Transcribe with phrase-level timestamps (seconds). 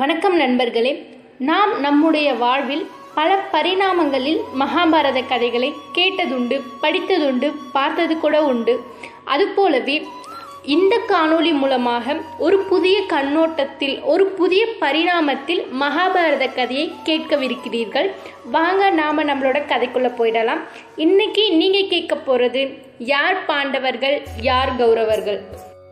[0.00, 0.90] வணக்கம் நண்பர்களே.
[1.38, 8.74] நாம் நம்முடைய வாழ்வில் பல பரிணாமங்களில் மகாபாரத கதைகளை கேட்டதுண்டு படித்ததுண்டு பார்த்தது கூட உண்டு.
[9.24, 9.96] அதுபோலவே
[10.62, 18.10] இந்த காணொளி மூலமாக ஒரு புதிய கண்ணோட்டத்தில் ஒரு புதிய பரிணாமத்தில் மகாபாரத கதையை கேட்கவிருக்கிறீர்கள்.
[18.50, 20.64] வாங்க நாம நம்மளோட கதைக்குள்ள போயிடலாம்.
[20.96, 22.64] இன்னைக்கு நீங்க கேட்க போறது
[22.98, 25.40] யார் பாண்டவர்கள் யார் கௌரவர்கள்?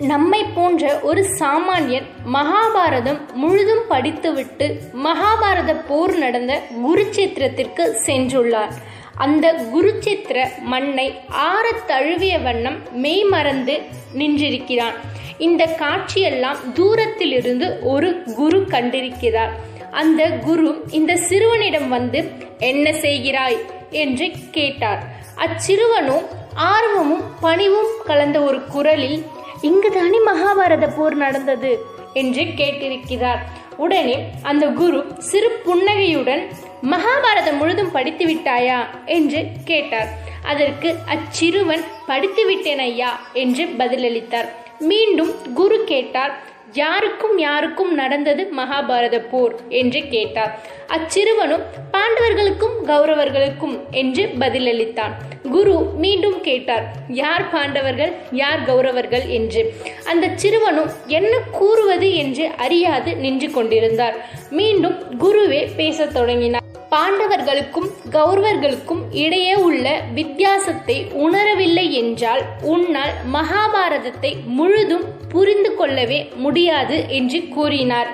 [0.00, 8.72] நம்மை போன்ற ஒரு சாமானியன் மகாபாரதம் முழுதும் படித்துவிட்டு மகாபாரத போர் நடந்த குருச்சேத்திரத்திற்கு சென்றுள்ளார்.
[9.14, 13.80] அந்த குருச்சேத்திர மண்ணை ஆற தழுவிய வண்ணம் மெய்மறந்து
[14.18, 14.94] நின்றிருக்கிறான்.
[15.38, 19.50] இந்த காட்சியெல்லாம் தூரத்திலிருந்து ஒரு குரு கண்டிருக்கிறார்.
[19.90, 23.56] அந்த குரு இந்த சிறுவனிடம் வந்து என்ன செய்கிறாய்?
[23.90, 25.02] என்று கேட்டார்.
[25.36, 29.24] அச்சிறுவனும் ஆர்வமும் பணிவும் கலந்த ஒரு குரலில்
[29.62, 33.38] இங்குதானே மகாபாரத போர் நடந்தது என்று கேட்டிருக்கிறார்.
[33.76, 36.48] உடனே அந்த குரு சிறு புன்னகையுடன்
[36.82, 38.86] மகாபாரதம் முழுதும் படித்து விட்டாயா?
[39.06, 40.08] என்று கேட்டார்.
[40.42, 44.48] அதற்கு அச்சிறுவன் படித்து விட்டேன் ஐயா என்று பதிலளித்தார்.
[44.78, 46.42] மீண்டும் குரு கேட்டார்.
[46.72, 50.58] யாருக்கும் யாருக்கும் நடந்தது மகாபாரத போர் என்று கேட்டார்.
[50.86, 55.10] அச்சிறுவனும் பாண்டவர்களுக்கும் கௌரவர்களுக்கும் என்று பதிலளித்தான்.
[55.50, 59.28] குரு மீண்டும் கேட்டார் யார் பாண்டவர்கள் யார் கௌரவர்கள்?
[59.28, 59.74] என்று.
[60.04, 62.14] அந்த சிறுவனும் என்ன கூறுவது?
[62.14, 64.28] என்று அறியாது நின்று கொண்டிருந்தார்.
[64.50, 66.58] மீண்டும் குருவே பேசத் தொடங்கினார்.
[66.90, 78.10] பாண்டவர்களுக்கும் கௌரவர்களுக்கும் இடையே உள்ள வித்தியாசத்தை உணரவில்லை என்றால் உன்னால் மகாபாரதத்தை முழுதும் புரிந்து கொள்ளவே முடியாது என்று கூறினார்.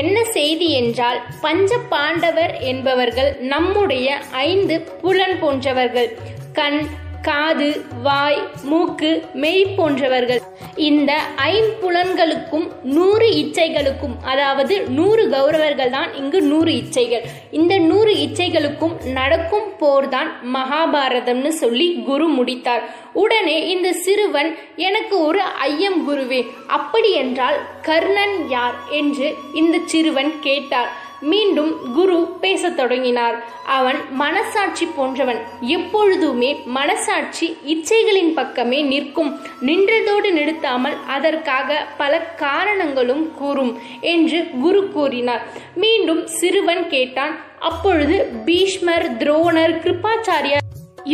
[0.00, 4.18] என்ன செய்தி என்றால் பஞ்ச பாண்டவர் என்பவர்கள் நம்முடைய
[4.50, 6.10] ஐந்து புலன் போன்றவர்கள்.
[6.52, 6.80] கண்
[7.22, 10.40] காது வாய் மூக்கு மெய் போன்றவர்கள்.
[10.74, 17.24] இந்த ஐம்புலன்களுக்கும் நூறு இச்சைகளுக்கும் அதாவது நூறு கௌரவர்கள் தான் இங்கு நூறு இச்சைகள்.
[17.50, 22.82] இந்த நூறு இச்சைகளுக்கும் நடக்கும் போர்தான் மகாபாரதம்னு சொல்லி குரு முடித்தார்.
[23.12, 28.74] உடனே இந்த சிறுவன் எனக்கு ஒரு ஐயம் குருவே அப்படி என்றால் கர்ணன் யார்?
[28.90, 31.08] என்று இந்த சிறுவன் கேட்டார்.
[31.20, 33.44] மீண்டும் குரு பேசத் தொடங்கினார்.
[33.66, 35.42] அவன் மனசாட்சி போன்றவன்.
[35.60, 39.40] எப்பொழுதுமே மனசாட்சி இச்சைகளின் பக்கமே நிற்கும்.
[39.60, 45.46] நின்றதோடு நிறுத்தாமல் அதற்காக பல காரணங்களும் கூறும் என்று குரு கூறினார்.
[45.74, 47.48] மீண்டும் சிறுவன் கேட்டான்.
[47.58, 50.59] அப்பொழுது பீஷ்மர் துரோணர் கிருபாச்சாரியார்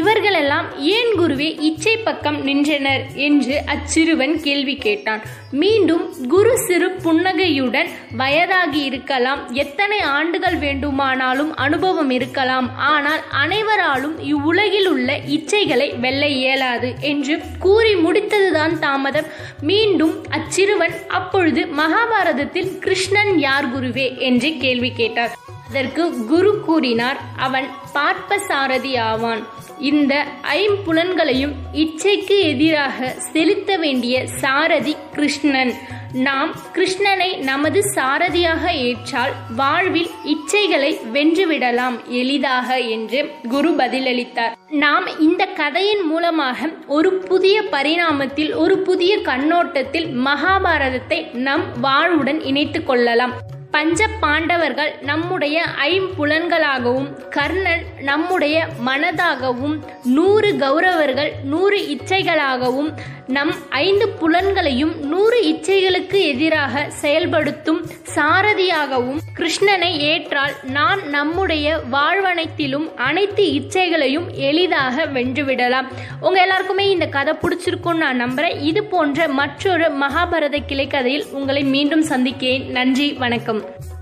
[0.01, 5.23] இவர்களெல்லாம் ஏன் குருவே இச்சை பக்கம் நின்றனர் என்று அச்சிறுவன் கேள்வி கேட்டான்.
[5.63, 9.41] மீண்டும் குரு சிறு புன்னகையுடன் வயதாகி இருக்கலாம்.
[9.65, 12.69] எத்தனை ஆண்டுகள் வேண்டுமானாலும் அனுபவம் இருக்கலாம்.
[12.93, 19.31] ஆனால் அனைவராலும் இவ்வுலகில் உள்ள இச்சைகளை வெல்ல இயலாது என்று கூறி முடித்ததுதான் தாமதம்.
[19.71, 25.35] மீண்டும் அச்சிறுவன் அப்பொழுது மகாபாரதத்தில் கிருஷ்ணன் யார் குருவே என்று கேள்வி கேட்டார்.
[25.69, 29.43] அதற்கு குரு கூறினார் அவன் பார்ப்பசாரதி ஆவான்
[29.79, 35.73] இந்த ஐம்புலன்களையும் இச்சைக்கு எதிராக செலுத்த வேண்டிய சாரதி கிருஷ்ணன்.
[36.13, 44.55] நாம் கிருஷ்ணனை நமது சாரதியாக ஏற்றால் வாழ்வில் இச்சைகளை வென்றுவிடலாம் எளிதாக என்று குரு பதிலளித்தார்.
[44.85, 53.35] நாம் இந்த கதையின் மூலமாக ஒரு புதிய பரிணாமத்தில் ஒரு புதிய கண்ணோட்டத்தில் மகாபாரதத்தை நம் வாழ்வுடன் இணைத்து கொள்ளலாம்.
[53.77, 62.93] பஞ்ச பாண்டவர்கள் நம்முடைய ஐம்புலன்களாகவும் கர்ணன் நம்முடைய மனதாகவும் நூறு கௌரவர்கள் நூறு இச்சைகளாகவும்
[63.27, 74.29] நம் ஐந்து புலன்களையும் நூறு இச்சைகளுக்கு எதிராக செயல்படுத்தும் சாரதியாகவும் கிருஷ்ணனை ஏற்றால் நான் நம்முடைய வாழ்வனைத்திலும் அனைத்து இச்சைகளையும்
[74.33, 75.87] எளிதாக வென்றுவிடலாம்.
[76.21, 78.63] உங்க எல்லாருக்குமே இந்த கதை பிடிச்சிருக்கும்னு நான் நம்புறேன்.
[78.63, 82.71] இது போன்ற மற்றொரு மகாபாரத கிளை கதையில் உங்களை மீண்டும் சந்திக்கிறேன்.
[82.71, 83.66] நன்றி வணக்கம்.
[83.67, 83.96] Bye.